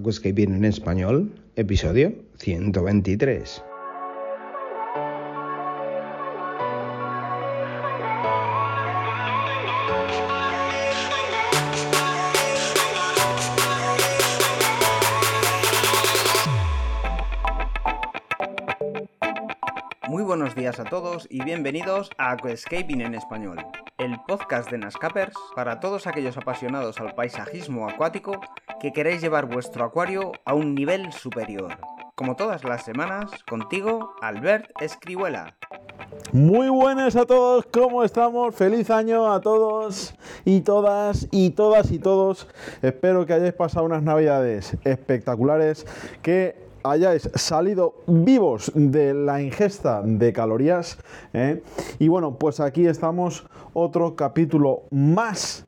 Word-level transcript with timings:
En 0.00 0.64
español, 0.64 1.34
episodio 1.56 2.12
123. 2.36 3.64
Muy 20.06 20.22
buenos 20.22 20.54
días 20.54 20.78
a 20.78 20.84
todos 20.84 21.26
y 21.28 21.42
bienvenidos 21.42 22.10
a 22.18 22.30
Aquascaping 22.30 23.00
en 23.00 23.16
español, 23.16 23.58
el 23.98 24.16
podcast 24.28 24.70
de 24.70 24.78
Nascapers 24.78 25.34
para 25.56 25.80
todos 25.80 26.06
aquellos 26.06 26.36
apasionados 26.36 27.00
al 27.00 27.16
paisajismo 27.16 27.88
acuático 27.88 28.40
que 28.80 28.92
queréis 28.92 29.20
llevar 29.20 29.46
vuestro 29.46 29.84
acuario 29.84 30.32
a 30.44 30.54
un 30.54 30.74
nivel 30.74 31.12
superior. 31.12 31.78
Como 32.14 32.36
todas 32.36 32.64
las 32.64 32.84
semanas, 32.84 33.30
contigo, 33.48 34.14
Albert 34.20 34.70
Escribuela. 34.80 35.54
Muy 36.32 36.68
buenas 36.68 37.16
a 37.16 37.26
todos, 37.26 37.66
¿cómo 37.66 38.04
estamos? 38.04 38.54
Feliz 38.54 38.90
año 38.90 39.32
a 39.32 39.40
todos 39.40 40.14
y 40.44 40.60
todas 40.60 41.28
y 41.30 41.50
todas 41.50 41.90
y 41.90 41.98
todos. 41.98 42.46
Espero 42.82 43.26
que 43.26 43.34
hayáis 43.34 43.54
pasado 43.54 43.86
unas 43.86 44.02
navidades 44.02 44.76
espectaculares, 44.84 45.86
que 46.22 46.56
hayáis 46.84 47.30
salido 47.34 47.94
vivos 48.06 48.70
de 48.74 49.14
la 49.14 49.42
ingesta 49.42 50.02
de 50.02 50.32
calorías. 50.32 50.98
¿eh? 51.32 51.62
Y 51.98 52.08
bueno, 52.08 52.36
pues 52.36 52.60
aquí 52.60 52.86
estamos, 52.86 53.46
otro 53.74 54.14
capítulo 54.16 54.82
más. 54.90 55.66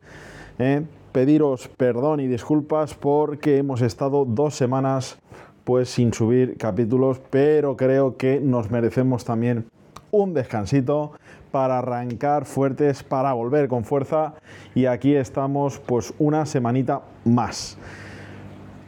¿eh? 0.58 0.84
Pediros 1.12 1.68
perdón 1.76 2.20
y 2.20 2.28
disculpas 2.28 2.94
porque 2.94 3.58
hemos 3.58 3.82
estado 3.82 4.24
dos 4.24 4.54
semanas 4.54 5.18
pues 5.64 5.88
sin 5.88 6.12
subir 6.12 6.56
capítulos, 6.56 7.20
pero 7.30 7.76
creo 7.76 8.16
que 8.16 8.40
nos 8.40 8.70
merecemos 8.70 9.24
también 9.24 9.66
un 10.10 10.34
descansito 10.34 11.12
para 11.50 11.78
arrancar 11.78 12.44
fuertes, 12.44 13.02
para 13.02 13.32
volver 13.32 13.68
con 13.68 13.84
fuerza. 13.84 14.34
Y 14.74 14.86
aquí 14.86 15.14
estamos 15.14 15.78
pues 15.80 16.14
una 16.18 16.46
semanita 16.46 17.02
más. 17.24 17.76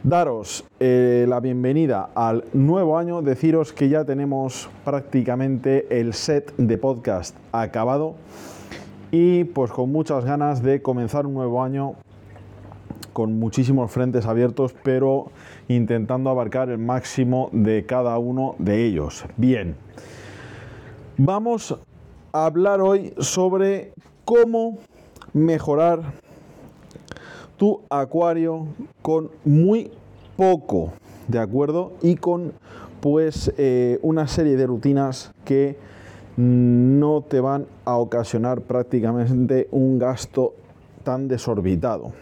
Daros 0.03 0.65
eh, 0.79 1.25
la 1.29 1.39
bienvenida 1.39 2.09
al 2.15 2.43
nuevo 2.53 2.97
año, 2.97 3.21
deciros 3.21 3.71
que 3.71 3.87
ya 3.87 4.03
tenemos 4.03 4.69
prácticamente 4.83 5.99
el 5.99 6.13
set 6.13 6.53
de 6.57 6.77
podcast 6.77 7.35
acabado. 7.51 8.15
Y 9.11 9.43
pues 9.43 9.71
con 9.71 9.91
muchas 9.91 10.25
ganas 10.25 10.63
de 10.63 10.81
comenzar 10.81 11.25
un 11.25 11.35
nuevo 11.35 11.63
año 11.63 11.95
con 13.13 13.39
muchísimos 13.39 13.91
frentes 13.91 14.25
abiertos, 14.25 14.75
pero 14.83 15.27
intentando 15.67 16.29
abarcar 16.29 16.69
el 16.69 16.79
máximo 16.79 17.49
de 17.51 17.85
cada 17.85 18.17
uno 18.17 18.55
de 18.59 18.85
ellos. 18.85 19.23
Bien, 19.37 19.75
vamos 21.17 21.77
a 22.33 22.45
hablar 22.45 22.81
hoy 22.81 23.13
sobre 23.19 23.93
cómo 24.25 24.79
mejorar 25.33 26.01
tu 27.57 27.81
acuario 27.89 28.65
con 29.01 29.29
muy 29.45 29.91
poco, 30.35 30.93
¿de 31.27 31.39
acuerdo? 31.39 31.93
Y 32.01 32.15
con 32.15 32.53
pues 32.99 33.53
eh, 33.57 33.99
una 34.01 34.27
serie 34.27 34.55
de 34.55 34.65
rutinas 34.65 35.33
que 35.45 35.77
no 36.37 37.21
te 37.21 37.39
van 37.41 37.67
a 37.85 37.97
ocasionar 37.97 38.61
prácticamente 38.61 39.67
un 39.71 39.99
gasto 39.99 40.53
tan 41.03 41.27
desorbitado. 41.27 42.13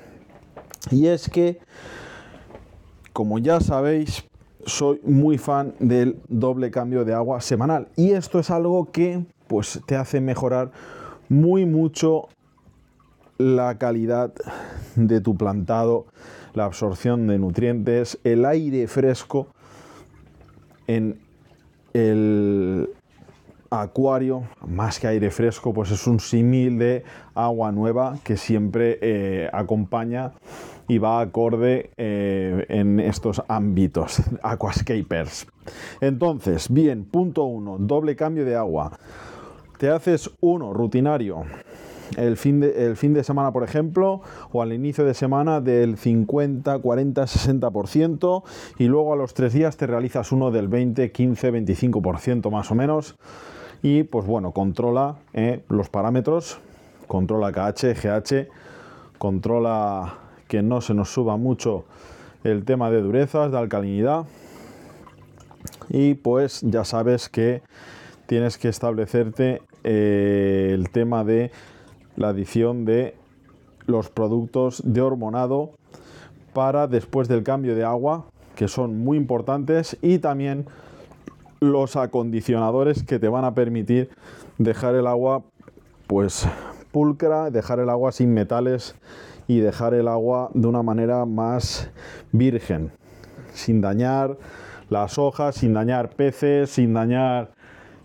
Y 0.89 1.07
es 1.07 1.29
que, 1.29 1.59
como 3.13 3.37
ya 3.39 3.59
sabéis, 3.59 4.23
soy 4.65 4.99
muy 5.03 5.37
fan 5.37 5.73
del 5.79 6.19
doble 6.27 6.71
cambio 6.71 7.05
de 7.05 7.13
agua 7.13 7.41
semanal. 7.41 7.87
Y 7.95 8.11
esto 8.11 8.39
es 8.39 8.49
algo 8.49 8.91
que 8.91 9.23
pues, 9.47 9.81
te 9.85 9.95
hace 9.95 10.21
mejorar 10.21 10.71
muy 11.29 11.65
mucho 11.65 12.27
la 13.37 13.77
calidad 13.77 14.33
de 14.95 15.21
tu 15.21 15.35
plantado, 15.35 16.05
la 16.53 16.65
absorción 16.65 17.27
de 17.27 17.39
nutrientes, 17.39 18.19
el 18.23 18.45
aire 18.45 18.87
fresco 18.87 19.47
en 20.87 21.19
el 21.93 22.89
acuario, 23.71 24.43
más 24.67 24.99
que 24.99 25.07
aire 25.07 25.31
fresco, 25.31 25.73
pues 25.73 25.91
es 25.91 26.05
un 26.05 26.19
símil 26.19 26.77
de 26.77 27.03
agua 27.33 27.71
nueva 27.71 28.17
que 28.23 28.35
siempre 28.35 28.99
eh, 29.01 29.49
acompaña 29.53 30.33
y 30.89 30.97
va 30.97 31.21
acorde 31.21 31.91
eh, 31.95 32.65
en 32.67 32.99
estos 32.99 33.41
ámbitos, 33.47 34.21
aquascapers. 34.43 35.47
Entonces, 36.01 36.69
bien, 36.69 37.05
punto 37.05 37.45
uno, 37.45 37.77
doble 37.79 38.17
cambio 38.17 38.43
de 38.43 38.57
agua. 38.57 38.91
Te 39.77 39.89
haces 39.89 40.29
uno 40.41 40.73
rutinario 40.73 41.45
el 42.17 42.35
fin, 42.35 42.59
de, 42.59 42.87
el 42.87 42.97
fin 42.97 43.13
de 43.13 43.23
semana, 43.23 43.53
por 43.53 43.63
ejemplo, 43.63 44.21
o 44.51 44.61
al 44.61 44.73
inicio 44.73 45.05
de 45.05 45.13
semana 45.13 45.61
del 45.61 45.97
50, 45.97 46.77
40, 46.79 47.23
60%, 47.23 48.43
y 48.79 48.85
luego 48.85 49.13
a 49.13 49.15
los 49.15 49.33
tres 49.33 49.53
días 49.53 49.77
te 49.77 49.87
realizas 49.87 50.33
uno 50.33 50.51
del 50.51 50.67
20, 50.67 51.11
15, 51.11 51.53
25% 51.53 52.51
más 52.51 52.69
o 52.69 52.75
menos. 52.75 53.15
Y 53.81 54.03
pues 54.03 54.25
bueno, 54.25 54.51
controla 54.51 55.15
eh, 55.33 55.63
los 55.69 55.89
parámetros, 55.89 56.59
controla 57.07 57.51
KH, 57.51 57.93
GH, 57.95 58.47
controla 59.17 60.17
que 60.47 60.61
no 60.61 60.81
se 60.81 60.93
nos 60.93 61.11
suba 61.11 61.37
mucho 61.37 61.85
el 62.43 62.63
tema 62.63 62.91
de 62.91 63.01
durezas, 63.01 63.51
de 63.51 63.57
alcalinidad. 63.57 64.25
Y 65.89 66.13
pues 66.15 66.61
ya 66.61 66.83
sabes 66.83 67.29
que 67.29 67.61
tienes 68.27 68.57
que 68.57 68.69
establecerte 68.69 69.61
eh, 69.83 70.71
el 70.73 70.89
tema 70.91 71.23
de 71.23 71.51
la 72.15 72.29
adición 72.29 72.85
de 72.85 73.15
los 73.87 74.09
productos 74.09 74.81
de 74.85 75.01
hormonado 75.01 75.71
para 76.53 76.87
después 76.87 77.27
del 77.27 77.43
cambio 77.43 77.75
de 77.75 77.83
agua, 77.83 78.25
que 78.55 78.67
son 78.67 78.99
muy 79.03 79.17
importantes, 79.17 79.97
y 80.01 80.19
también 80.19 80.65
los 81.61 81.95
acondicionadores 81.95 83.03
que 83.03 83.19
te 83.19 83.27
van 83.27 83.45
a 83.45 83.53
permitir 83.53 84.09
dejar 84.57 84.95
el 84.95 85.05
agua 85.05 85.43
pues 86.07 86.47
pulcra, 86.91 87.51
dejar 87.51 87.79
el 87.79 87.91
agua 87.91 88.11
sin 88.11 88.33
metales 88.33 88.95
y 89.47 89.59
dejar 89.59 89.93
el 89.93 90.07
agua 90.07 90.49
de 90.55 90.67
una 90.67 90.81
manera 90.81 91.23
más 91.25 91.91
virgen, 92.31 92.91
sin 93.53 93.79
dañar 93.79 94.39
las 94.89 95.19
hojas, 95.19 95.53
sin 95.53 95.75
dañar 95.75 96.09
peces, 96.09 96.71
sin 96.71 96.95
dañar 96.95 97.51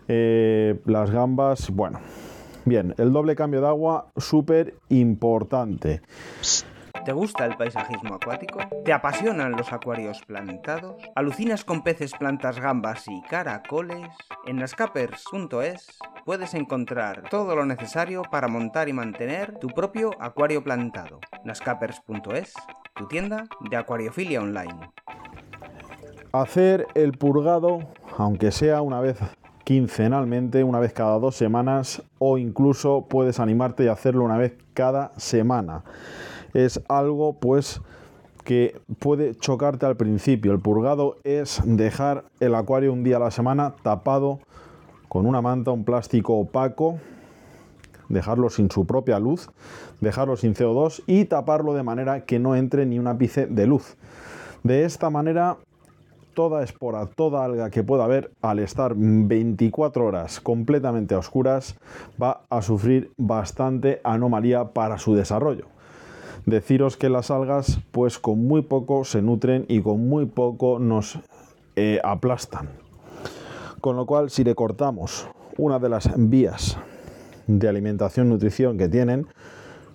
eh, 0.06 0.78
las 0.84 1.11
gambas. 1.11 1.71
Bueno, 1.71 2.00
bien, 2.67 2.94
el 2.99 3.11
doble 3.11 3.37
cambio 3.37 3.62
de 3.62 3.69
agua 3.69 4.09
súper 4.19 4.75
importante. 4.91 6.03
¿Te 7.06 7.12
gusta 7.12 7.47
el 7.47 7.56
paisajismo 7.56 8.17
acuático? 8.17 8.59
¿Te 8.84 8.93
apasionan 8.93 9.53
los 9.53 9.72
acuarios 9.72 10.22
plantados? 10.27 11.00
¿Alucinas 11.15 11.62
con 11.62 11.84
peces, 11.84 12.11
plantas, 12.11 12.59
gambas 12.59 13.06
y 13.06 13.22
caracoles? 13.31 14.09
En 14.44 14.56
nascapers.es 14.56 16.00
puedes 16.25 16.55
encontrar 16.55 17.22
todo 17.31 17.55
lo 17.55 17.65
necesario 17.65 18.22
para 18.22 18.49
montar 18.49 18.89
y 18.89 18.93
mantener 18.93 19.56
tu 19.61 19.69
propio 19.69 20.11
acuario 20.19 20.65
plantado. 20.65 21.21
nascapers.es, 21.44 22.55
tu 22.97 23.06
tienda 23.06 23.44
de 23.71 23.77
acuariofilia 23.77 24.43
online. 24.43 24.91
Hacer 26.33 26.88
el 26.97 27.12
purgado, 27.12 27.78
aunque 28.19 28.50
sea 28.50 28.83
una 28.83 28.99
vez 28.99 29.17
quincenalmente, 29.62 30.65
una 30.65 30.81
vez 30.81 30.93
cada 30.93 31.21
dos 31.21 31.37
semanas, 31.37 32.03
o 32.19 32.37
incluso 32.37 33.06
puedes 33.09 33.38
animarte 33.38 33.84
y 33.84 33.88
hacerlo 33.88 34.25
una 34.25 34.38
vez 34.38 34.55
cada 34.75 35.12
semana 35.17 35.84
es 36.56 36.81
algo 36.89 37.34
pues 37.34 37.83
que 38.44 38.81
puede 38.99 39.34
chocarte 39.34 39.84
al 39.84 39.97
principio. 39.97 40.53
El 40.53 40.61
purgado 40.61 41.17
es 41.23 41.61
dejar 41.64 42.25
el 42.41 42.55
acuario 42.55 42.93
un 42.93 43.05
día 43.05 43.19
a 43.19 43.20
la 43.20 43.31
semana 43.31 43.75
tapado 43.82 44.41
con 45.08 45.26
una 45.26 45.43
manta, 45.43 45.70
un 45.70 45.85
plástico 45.85 46.35
opaco, 46.35 46.99
dejarlo 48.08 48.49
sin 48.49 48.70
su 48.70 48.87
propia 48.87 49.19
luz, 49.19 49.50
dejarlo 50.00 50.37
sin 50.37 50.55
CO2 50.55 51.03
y 51.06 51.26
taparlo 51.26 51.75
de 51.75 51.82
manera 51.82 52.25
que 52.25 52.38
no 52.38 52.56
entre 52.56 52.87
ni 52.87 52.99
un 52.99 53.06
ápice 53.06 53.47
de 53.47 53.67
luz. 53.67 53.97
De 54.62 54.85
esta 54.85 55.11
manera, 55.11 55.58
toda 56.32 56.62
espora, 56.62 57.06
toda 57.06 57.44
alga 57.44 57.69
que 57.69 57.82
pueda 57.82 58.05
haber, 58.05 58.31
al 58.41 58.61
estar 58.61 58.94
24 58.97 60.06
horas 60.06 60.41
completamente 60.41 61.14
a 61.14 61.19
oscuras, 61.19 61.76
va 62.20 62.43
a 62.49 62.62
sufrir 62.62 63.12
bastante 63.19 64.00
anomalía 64.05 64.73
para 64.73 64.99
su 64.99 65.14
desarrollo. 65.14 65.75
Deciros 66.46 66.96
que 66.96 67.08
las 67.08 67.32
algas, 67.32 67.81
pues 67.90 68.20
con 68.20 68.46
muy 68.46 68.62
poco 68.62 69.04
se 69.04 69.20
nutren 69.20 69.64
y 69.66 69.81
con 69.81 70.08
muy 70.08 70.26
poco 70.26 70.78
nos 70.78 71.19
eh, 71.75 72.00
aplastan. 72.04 72.69
Con 73.81 73.96
lo 73.96 74.06
cual, 74.06 74.31
si 74.31 74.44
le 74.44 74.54
cortamos 74.54 75.26
una 75.58 75.81
de 75.81 75.88
las 75.88 76.08
vías 76.16 76.78
de 77.48 77.69
alimentación, 77.69 78.28
nutrición 78.28 78.78
que 78.78 78.88
tienen, 78.88 79.26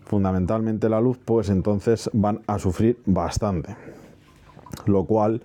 fundamentalmente 0.04 0.90
la 0.90 1.00
luz, 1.00 1.18
pues 1.24 1.48
entonces 1.48 2.10
van 2.12 2.42
a 2.48 2.60
sufrir 2.60 3.00
bastante. 3.06 3.78
Lo 4.86 5.06
cual, 5.06 5.42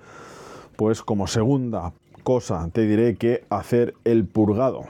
pues 0.77 1.03
como 1.03 1.29
segunda 1.29 1.93
cosa, 2.25 2.69
te 2.73 2.81
diré 2.81 3.15
que 3.15 3.45
hacer 3.49 3.95
el 4.03 4.25
purgado 4.25 4.87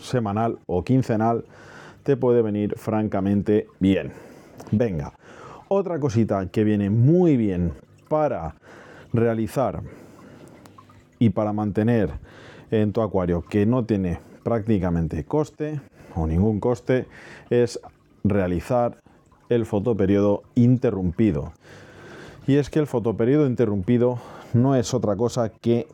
semanal 0.00 0.58
o 0.64 0.82
quincenal 0.84 1.44
te 2.02 2.16
puede 2.16 2.40
venir 2.40 2.78
francamente 2.78 3.66
bien. 3.78 4.31
Venga, 4.70 5.12
otra 5.68 5.98
cosita 5.98 6.46
que 6.46 6.64
viene 6.64 6.90
muy 6.90 7.36
bien 7.36 7.72
para 8.08 8.54
realizar 9.12 9.82
y 11.18 11.30
para 11.30 11.52
mantener 11.52 12.10
en 12.70 12.92
tu 12.92 13.02
acuario 13.02 13.42
que 13.42 13.66
no 13.66 13.84
tiene 13.84 14.20
prácticamente 14.42 15.24
coste 15.24 15.80
o 16.14 16.26
ningún 16.26 16.60
coste 16.60 17.06
es 17.50 17.80
realizar 18.24 18.98
el 19.48 19.66
fotoperiodo 19.66 20.42
interrumpido. 20.54 21.52
Y 22.46 22.56
es 22.56 22.70
que 22.70 22.78
el 22.78 22.86
fotoperiodo 22.86 23.46
interrumpido 23.46 24.18
no 24.52 24.74
es 24.74 24.94
otra 24.94 25.16
cosa 25.16 25.50
que 25.50 25.86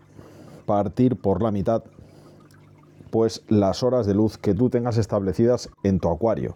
partir 0.66 1.16
por 1.16 1.42
la 1.42 1.50
mitad 1.50 1.82
pues 3.10 3.42
las 3.48 3.82
horas 3.82 4.06
de 4.06 4.14
luz 4.14 4.38
que 4.38 4.54
tú 4.54 4.70
tengas 4.70 4.98
establecidas 4.98 5.70
en 5.82 5.98
tu 5.98 6.10
acuario. 6.10 6.54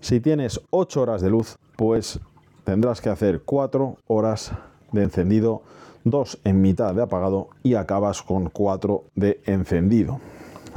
Si 0.00 0.20
tienes 0.20 0.60
8 0.70 1.02
horas 1.02 1.22
de 1.22 1.30
luz, 1.30 1.56
pues 1.76 2.20
tendrás 2.64 3.00
que 3.00 3.08
hacer 3.08 3.42
4 3.44 3.96
horas 4.06 4.52
de 4.92 5.02
encendido, 5.02 5.62
2 6.04 6.38
en 6.44 6.60
mitad 6.62 6.94
de 6.94 7.02
apagado 7.02 7.48
y 7.62 7.74
acabas 7.74 8.22
con 8.22 8.48
4 8.48 9.04
de 9.16 9.40
encendido. 9.46 10.20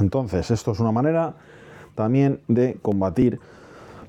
Entonces, 0.00 0.50
esto 0.50 0.72
es 0.72 0.80
una 0.80 0.92
manera 0.92 1.34
también 1.94 2.40
de 2.48 2.78
combatir 2.82 3.38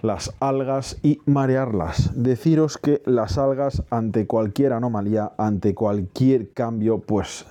las 0.01 0.33
algas 0.39 0.97
y 1.03 1.21
marearlas. 1.25 2.11
Deciros 2.15 2.77
que 2.77 3.01
las 3.05 3.37
algas 3.37 3.83
ante 3.89 4.27
cualquier 4.27 4.73
anomalía, 4.73 5.31
ante 5.37 5.73
cualquier 5.73 6.51
cambio, 6.51 6.99
pues 6.99 7.45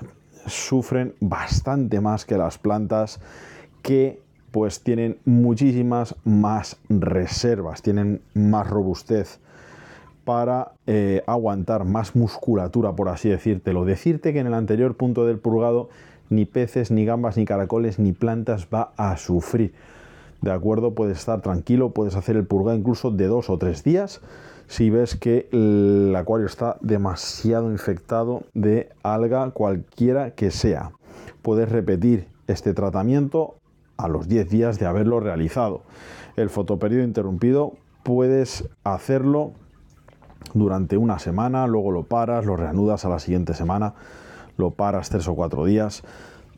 sufren 0.46 1.14
bastante 1.20 2.00
más 2.00 2.26
que 2.26 2.36
las 2.36 2.58
plantas 2.58 3.20
que 3.82 4.20
pues 4.52 4.82
tienen 4.82 5.18
muchísimas 5.24 6.14
más 6.24 6.76
reservas, 6.88 7.82
tienen 7.82 8.20
más 8.34 8.68
robustez 8.68 9.40
para 10.24 10.72
eh, 10.86 11.24
aguantar 11.26 11.84
más 11.84 12.14
musculatura, 12.14 12.92
por 12.92 13.08
así 13.08 13.28
decírtelo. 13.28 13.84
Decirte 13.84 14.32
que 14.32 14.38
en 14.38 14.46
el 14.46 14.54
anterior 14.54 14.96
punto 14.96 15.26
del 15.26 15.38
purgado 15.38 15.88
ni 16.28 16.44
peces, 16.44 16.90
ni 16.90 17.04
gambas, 17.04 17.36
ni 17.36 17.44
caracoles, 17.44 17.98
ni 17.98 18.12
plantas 18.12 18.68
va 18.72 18.92
a 18.96 19.16
sufrir. 19.16 19.74
¿De 20.42 20.52
acuerdo? 20.52 20.94
Puedes 20.94 21.18
estar 21.18 21.40
tranquilo, 21.40 21.90
puedes 21.90 22.14
hacer 22.14 22.36
el 22.36 22.46
purgado 22.46 22.78
incluso 22.78 23.10
de 23.10 23.26
dos 23.26 23.50
o 23.50 23.58
tres 23.58 23.82
días 23.82 24.20
si 24.66 24.90
ves 24.90 25.16
que 25.16 25.48
el 25.52 26.14
acuario 26.16 26.46
está 26.46 26.78
demasiado 26.80 27.70
infectado 27.70 28.44
de 28.54 28.88
alga 29.02 29.50
cualquiera 29.50 30.30
que 30.30 30.50
sea. 30.50 30.92
Puedes 31.42 31.68
repetir 31.68 32.26
este 32.46 32.72
tratamiento 32.72 33.56
a 34.02 34.08
los 34.08 34.28
10 34.28 34.48
días 34.48 34.78
de 34.78 34.86
haberlo 34.86 35.20
realizado. 35.20 35.82
El 36.36 36.50
fotoperiodo 36.50 37.04
interrumpido 37.04 37.74
puedes 38.02 38.68
hacerlo 38.84 39.52
durante 40.54 40.96
una 40.96 41.18
semana, 41.18 41.66
luego 41.66 41.92
lo 41.92 42.04
paras, 42.04 42.44
lo 42.44 42.56
reanudas 42.56 43.04
a 43.04 43.08
la 43.08 43.18
siguiente 43.18 43.54
semana, 43.54 43.94
lo 44.56 44.72
paras 44.72 45.08
tres 45.08 45.28
o 45.28 45.34
cuatro 45.34 45.64
días, 45.64 46.02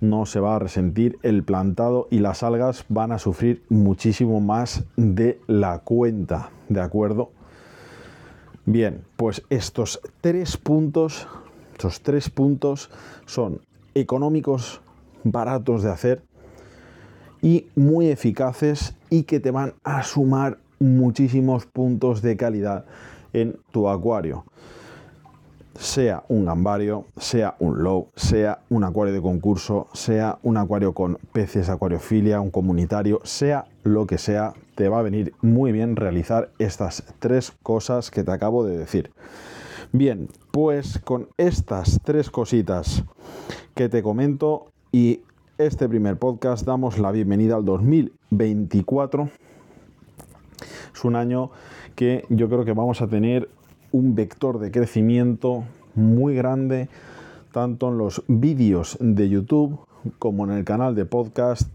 no 0.00 0.26
se 0.26 0.41
va 0.41 0.56
a 0.56 0.58
resentir 0.58 1.19
el 1.23 1.44
plantado 1.44 2.08
y 2.11 2.19
las 2.19 2.43
algas 2.43 2.85
van 2.88 3.12
a 3.12 3.19
sufrir 3.19 3.62
muchísimo 3.69 4.41
más 4.41 4.85
de 4.96 5.41
la 5.46 5.81
cuenta, 5.81 6.50
¿de 6.69 6.81
acuerdo? 6.81 7.31
Bien, 8.67 9.02
pues 9.17 9.43
estos 9.50 10.00
tres 10.20 10.56
puntos, 10.56 11.29
estos 11.73 12.00
tres 12.00 12.31
puntos 12.31 12.91
son 13.26 13.61
económicos, 13.94 14.81
baratos 15.23 15.82
de 15.82 15.91
hacer 15.91 16.23
y 17.44 17.67
muy 17.76 18.08
eficaces 18.08 18.94
y 19.11 19.25
que 19.25 19.38
te 19.38 19.50
van 19.50 19.75
a 19.85 20.02
sumar 20.02 20.56
muchísimos 20.79 21.67
puntos 21.67 22.23
de 22.23 22.38
calidad 22.38 22.87
en 23.35 23.58
tu 23.70 23.91
acuario. 23.91 24.46
Sea 25.79 26.25
un 26.29 26.46
gambario, 26.46 27.05
sea 27.19 27.55
un 27.58 27.82
low, 27.82 28.08
sea 28.17 28.61
un 28.70 28.82
acuario 28.82 29.12
de 29.12 29.20
concurso, 29.20 29.88
sea 29.93 30.38
un 30.43 30.56
acuario 30.56 30.94
con 30.94 31.19
peces, 31.35 31.69
acuariofilia, 31.69 32.41
un 32.41 32.50
comunitario, 32.50 33.20
sea 33.25 33.67
lo 33.82 34.06
que 34.06 34.17
sea, 34.17 34.55
te 34.75 34.88
va 34.88 35.00
a 35.00 35.02
venir 35.02 35.35
muy 35.43 35.70
bien 35.70 35.96
realizar 35.96 36.49
estas 36.58 37.05
tres 37.19 37.52
cosas 37.62 38.11
que 38.11 38.25
te 38.25 38.32
acabo 38.32 38.64
de 38.64 38.79
decir. 38.79 39.11
Bien, 39.93 40.29
pues 40.50 40.99
con 41.05 41.29
estas 41.37 42.00
tres 42.05 42.31
cositas 42.31 43.05
que 43.75 43.91
te 43.91 44.02
comento 44.02 44.73
y 44.93 45.20
este 45.56 45.88
primer 45.88 46.18
podcast 46.18 46.66
damos 46.66 46.98
la 46.98 47.12
bienvenida 47.12 47.54
al 47.54 47.64
2024. 47.64 49.28
Es 50.92 51.04
un 51.04 51.14
año 51.14 51.50
que 51.94 52.24
yo 52.28 52.48
creo 52.48 52.64
que 52.64 52.72
vamos 52.72 53.00
a 53.00 53.06
tener 53.06 53.48
un 53.92 54.16
vector 54.16 54.58
de 54.58 54.72
crecimiento 54.72 55.64
muy 55.94 56.34
grande, 56.34 56.88
tanto 57.52 57.88
en 57.90 57.98
los 57.98 58.24
vídeos 58.26 58.96
de 59.00 59.28
YouTube 59.28 59.78
como 60.18 60.44
en 60.44 60.50
el 60.50 60.64
canal 60.64 60.96
de 60.96 61.04
podcast. 61.04 61.70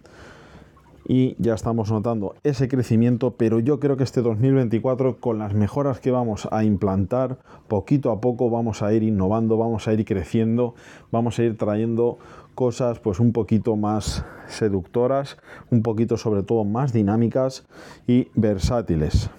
Y 1.08 1.36
ya 1.40 1.56
estamos 1.56 1.90
notando 1.90 2.36
ese 2.44 2.68
crecimiento, 2.68 3.32
pero 3.32 3.60
yo 3.60 3.80
creo 3.80 3.98
que 3.98 4.04
este 4.04 4.22
2024, 4.22 5.20
con 5.20 5.40
las 5.40 5.56
mejoras 5.56 6.00
que 6.00 6.12
vamos 6.12 6.48
a 6.52 6.64
implantar, 6.64 7.40
poquito 7.68 8.12
a 8.12 8.22
poco 8.22 8.52
vamos 8.52 8.84
a 8.84 8.94
ir 8.94 9.02
innovando, 9.02 9.58
vamos 9.58 9.88
a 9.88 9.94
ir 9.94 10.06
creciendo, 10.06 10.76
vamos 11.12 11.40
a 11.40 11.44
ir 11.44 11.58
trayendo 11.58 12.20
cosas 12.60 13.00
pues 13.00 13.22
un 13.22 13.32
poquito 13.32 13.78
más 13.78 14.26
seductoras, 14.50 15.38
un 15.72 15.82
poquito 15.82 16.18
sobre 16.18 16.44
todo 16.44 16.66
más 16.66 16.92
dinámicas 16.92 17.66
y 18.06 18.28
versátiles. 18.36 19.30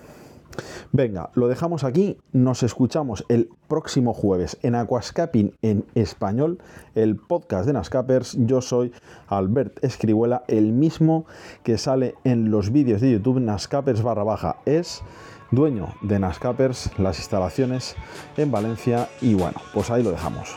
Venga, 0.90 1.28
lo 1.34 1.46
dejamos 1.46 1.84
aquí, 1.84 2.16
nos 2.32 2.62
escuchamos 2.62 3.26
el 3.28 3.50
próximo 3.68 4.14
jueves 4.14 4.56
en 4.62 4.74
Aquascaping 4.74 5.52
en 5.60 5.84
español, 5.94 6.62
el 6.94 7.16
podcast 7.16 7.66
de 7.66 7.74
Nascapers. 7.74 8.38
Yo 8.38 8.62
soy 8.62 8.90
Albert 9.28 9.84
Escribuela, 9.84 10.42
el 10.48 10.72
mismo 10.72 11.26
que 11.62 11.76
sale 11.76 12.14
en 12.24 12.50
los 12.50 12.72
vídeos 12.72 13.02
de 13.02 13.12
YouTube 13.12 13.38
Nascapers 13.38 14.02
barra 14.02 14.24
baja. 14.24 14.56
Es 14.64 15.02
dueño 15.50 15.88
de 16.00 16.18
Nascapers, 16.18 16.98
las 16.98 17.18
instalaciones 17.18 17.96
en 18.38 18.50
Valencia 18.50 19.10
y 19.20 19.34
bueno, 19.34 19.60
pues 19.74 19.90
ahí 19.90 20.02
lo 20.02 20.10
dejamos. 20.10 20.56